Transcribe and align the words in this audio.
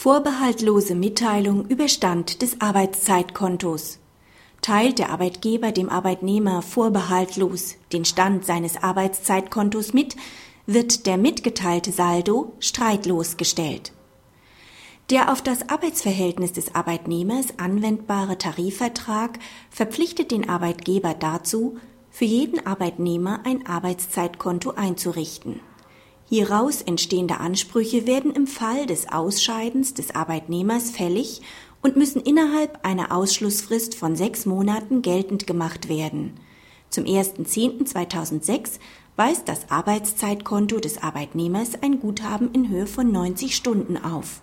Vorbehaltlose 0.00 0.94
Mitteilung 0.94 1.66
über 1.66 1.88
Stand 1.88 2.40
des 2.40 2.60
Arbeitszeitkontos. 2.60 3.98
Teilt 4.62 5.00
der 5.00 5.10
Arbeitgeber 5.10 5.72
dem 5.72 5.88
Arbeitnehmer 5.88 6.62
vorbehaltlos 6.62 7.74
den 7.92 8.04
Stand 8.04 8.44
seines 8.44 8.80
Arbeitszeitkontos 8.80 9.94
mit, 9.94 10.14
wird 10.66 11.06
der 11.06 11.18
mitgeteilte 11.18 11.90
Saldo 11.90 12.52
streitlos 12.60 13.38
gestellt. 13.38 13.90
Der 15.10 15.32
auf 15.32 15.42
das 15.42 15.68
Arbeitsverhältnis 15.68 16.52
des 16.52 16.76
Arbeitnehmers 16.76 17.58
anwendbare 17.58 18.38
Tarifvertrag 18.38 19.40
verpflichtet 19.68 20.30
den 20.30 20.48
Arbeitgeber 20.48 21.14
dazu, 21.14 21.76
für 22.12 22.24
jeden 22.24 22.64
Arbeitnehmer 22.64 23.40
ein 23.42 23.66
Arbeitszeitkonto 23.66 24.74
einzurichten. 24.76 25.58
Hieraus 26.28 26.82
entstehende 26.82 27.38
Ansprüche 27.38 28.06
werden 28.06 28.32
im 28.32 28.46
Fall 28.46 28.84
des 28.84 29.10
Ausscheidens 29.10 29.94
des 29.94 30.14
Arbeitnehmers 30.14 30.90
fällig 30.90 31.40
und 31.80 31.96
müssen 31.96 32.20
innerhalb 32.20 32.84
einer 32.84 33.12
Ausschlussfrist 33.12 33.94
von 33.94 34.14
sechs 34.14 34.44
Monaten 34.44 35.00
geltend 35.00 35.46
gemacht 35.46 35.88
werden. 35.88 36.34
Zum 36.90 37.04
1.10.2006 37.04 38.78
weist 39.16 39.48
das 39.48 39.70
Arbeitszeitkonto 39.70 40.80
des 40.80 41.02
Arbeitnehmers 41.02 41.82
ein 41.82 41.98
Guthaben 41.98 42.52
in 42.52 42.68
Höhe 42.68 42.86
von 42.86 43.10
90 43.10 43.56
Stunden 43.56 43.96
auf. 43.96 44.42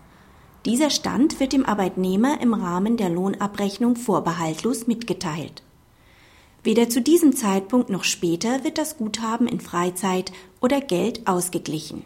Dieser 0.65 0.89
Stand 0.89 1.39
wird 1.39 1.53
dem 1.53 1.67
Arbeitnehmer 1.67 2.41
im 2.41 2.55
Rahmen 2.55 2.97
der 2.97 3.09
Lohnabrechnung 3.09 3.95
vorbehaltlos 3.95 4.87
mitgeteilt. 4.87 5.61
Weder 6.65 6.89
zu 6.89 6.99
diesem 6.99 7.35
Zeitpunkt 7.35 7.91
noch 7.91 8.03
später 8.03 8.63
wird 8.63 8.79
das 8.79 8.97
Guthaben 8.97 9.47
in 9.47 9.59
Freizeit 9.59 10.31
oder 10.61 10.81
Geld 10.81 11.27
ausgeglichen. 11.27 12.01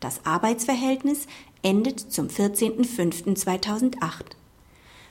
Das 0.00 0.24
Arbeitsverhältnis 0.24 1.26
endet 1.60 2.00
zum 2.00 2.28
14.05.2008. 2.28 3.98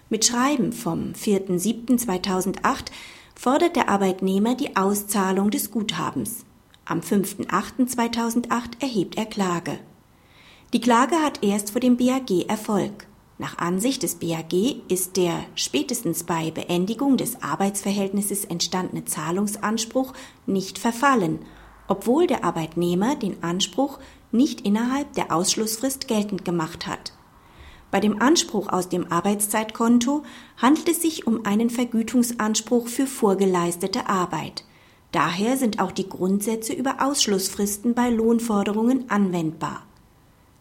Mit 0.10 0.26
Schreiben 0.26 0.74
vom 0.74 1.14
4.07.2008 1.14 2.86
fordert 3.36 3.76
der 3.76 3.88
Arbeitnehmer 3.88 4.56
die 4.56 4.76
Auszahlung 4.76 5.52
des 5.52 5.70
Guthabens. 5.70 6.44
Am 6.84 7.02
5.08.2008 7.02 8.82
erhebt 8.82 9.16
er 9.16 9.28
Klage. 9.28 9.78
Die 10.74 10.82
Klage 10.82 11.18
hat 11.18 11.44
erst 11.44 11.70
vor 11.70 11.82
dem 11.82 11.98
BAG 11.98 12.32
Erfolg. 12.48 13.06
Nach 13.42 13.58
Ansicht 13.58 14.04
des 14.04 14.18
BAG 14.18 14.54
ist 14.88 15.18
der 15.18 15.34
spätestens 15.56 16.26
bei 16.26 16.52
Beendigung 16.52 17.18
des 17.18 17.42
Arbeitsverhältnisses 17.42 18.46
entstandene 18.46 19.06
Zahlungsanspruch 19.06 20.14
nicht 20.46 20.78
verfallen, 20.78 21.40
obwohl 21.88 22.28
der 22.28 22.44
Arbeitnehmer 22.44 23.16
den 23.16 23.42
Anspruch 23.42 23.98
nicht 24.32 24.62
innerhalb 24.62 25.14
der 25.14 25.36
Ausschlussfrist 25.36 26.08
geltend 26.08 26.46
gemacht 26.46 26.86
hat. 26.86 27.14
Bei 27.90 28.00
dem 28.00 28.22
Anspruch 28.22 28.72
aus 28.72 28.90
dem 28.90 29.12
Arbeitszeitkonto 29.12 30.22
handelt 30.58 30.90
es 30.90 31.02
sich 31.02 31.26
um 31.26 31.44
einen 31.44 31.72
Vergütungsanspruch 31.72 32.88
für 32.88 33.08
vorgeleistete 33.08 34.08
Arbeit. 34.08 34.66
Daher 35.12 35.58
sind 35.58 35.80
auch 35.80 35.92
die 35.92 36.08
Grundsätze 36.08 36.74
über 36.74 36.98
Ausschlussfristen 37.02 37.96
bei 37.96 38.12
Lohnforderungen 38.12 39.10
anwendbar. 39.10 39.82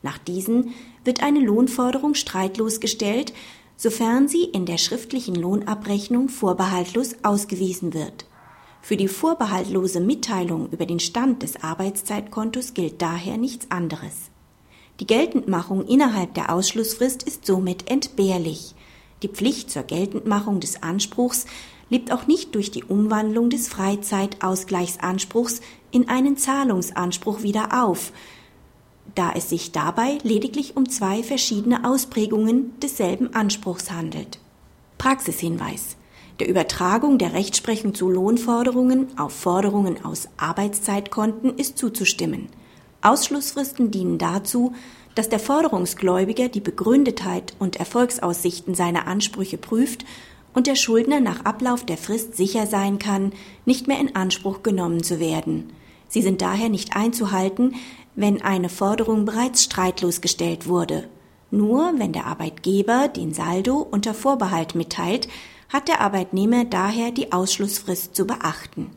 Nach 0.02 0.18
diesen 0.18 0.74
wird 1.04 1.22
eine 1.22 1.40
Lohnforderung 1.40 2.14
streitlos 2.14 2.80
gestellt, 2.80 3.32
sofern 3.76 4.28
sie 4.28 4.44
in 4.44 4.66
der 4.66 4.78
schriftlichen 4.78 5.34
Lohnabrechnung 5.34 6.28
vorbehaltlos 6.28 7.16
ausgewiesen 7.22 7.94
wird. 7.94 8.26
Für 8.82 8.96
die 8.96 9.08
vorbehaltlose 9.08 10.00
Mitteilung 10.00 10.70
über 10.70 10.86
den 10.86 11.00
Stand 11.00 11.42
des 11.42 11.62
Arbeitszeitkontos 11.62 12.72
gilt 12.74 13.02
daher 13.02 13.36
nichts 13.36 13.70
anderes. 13.70 14.30
Die 15.00 15.06
Geltendmachung 15.06 15.86
innerhalb 15.86 16.34
der 16.34 16.52
Ausschlussfrist 16.52 17.22
ist 17.22 17.46
somit 17.46 17.90
entbehrlich. 17.90 18.74
Die 19.22 19.28
Pflicht 19.28 19.70
zur 19.70 19.82
Geltendmachung 19.82 20.60
des 20.60 20.82
Anspruchs 20.82 21.46
lebt 21.90 22.12
auch 22.12 22.26
nicht 22.26 22.54
durch 22.54 22.70
die 22.70 22.84
Umwandlung 22.84 23.50
des 23.50 23.68
Freizeitausgleichsanspruchs 23.68 25.60
in 25.90 26.08
einen 26.08 26.36
Zahlungsanspruch 26.36 27.42
wieder 27.42 27.82
auf, 27.82 28.12
da 29.14 29.32
es 29.34 29.50
sich 29.50 29.72
dabei 29.72 30.18
lediglich 30.22 30.76
um 30.76 30.88
zwei 30.88 31.22
verschiedene 31.22 31.84
Ausprägungen 31.84 32.78
desselben 32.80 33.34
Anspruchs 33.34 33.90
handelt. 33.90 34.38
Praxishinweis. 34.98 35.96
Der 36.40 36.48
Übertragung 36.48 37.18
der 37.18 37.34
Rechtsprechung 37.34 37.94
zu 37.94 38.08
Lohnforderungen 38.08 39.18
auf 39.18 39.32
Forderungen 39.32 40.04
aus 40.04 40.28
Arbeitszeitkonten 40.38 41.58
ist 41.58 41.76
zuzustimmen. 41.76 42.48
Ausschlussfristen 43.02 43.90
dienen 43.90 44.18
dazu, 44.18 44.72
dass 45.14 45.28
der 45.28 45.38
Forderungsgläubiger 45.38 46.48
die 46.48 46.60
Begründetheit 46.60 47.54
und 47.58 47.76
Erfolgsaussichten 47.76 48.74
seiner 48.74 49.06
Ansprüche 49.06 49.58
prüft 49.58 50.04
und 50.54 50.66
der 50.66 50.76
Schuldner 50.76 51.20
nach 51.20 51.44
Ablauf 51.44 51.84
der 51.84 51.96
Frist 51.96 52.36
sicher 52.36 52.66
sein 52.66 52.98
kann, 52.98 53.32
nicht 53.64 53.86
mehr 53.86 54.00
in 54.00 54.16
Anspruch 54.16 54.62
genommen 54.62 55.02
zu 55.02 55.20
werden. 55.20 55.72
Sie 56.10 56.20
sind 56.20 56.42
daher 56.42 56.68
nicht 56.68 56.94
einzuhalten, 56.94 57.76
wenn 58.16 58.42
eine 58.42 58.68
Forderung 58.68 59.24
bereits 59.24 59.62
streitlos 59.62 60.20
gestellt 60.20 60.66
wurde. 60.66 61.08
Nur 61.50 61.94
wenn 61.96 62.12
der 62.12 62.26
Arbeitgeber 62.26 63.08
den 63.08 63.32
Saldo 63.32 63.78
unter 63.78 64.12
Vorbehalt 64.12 64.74
mitteilt, 64.74 65.28
hat 65.68 65.88
der 65.88 66.00
Arbeitnehmer 66.00 66.64
daher 66.64 67.12
die 67.12 67.32
Ausschlussfrist 67.32 68.14
zu 68.14 68.26
beachten. 68.26 68.90